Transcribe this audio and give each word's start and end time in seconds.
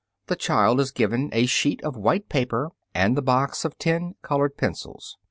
(Fig. 0.25 0.29
28.) 0.29 0.29
The 0.29 0.41
child 0.43 0.79
is 0.79 0.91
given 0.91 1.29
a 1.31 1.45
sheet 1.45 1.83
of 1.83 1.95
white 1.95 2.27
paper 2.27 2.71
and 2.95 3.15
the 3.15 3.21
box 3.21 3.63
of 3.63 3.77
ten 3.77 4.15
colored 4.23 4.57
pencils. 4.57 5.15